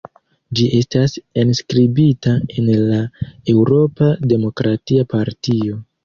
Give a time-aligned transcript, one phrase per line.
[0.59, 3.01] Ĝi estas enskribita en la
[3.53, 5.77] Eŭropa Demokratia Partio.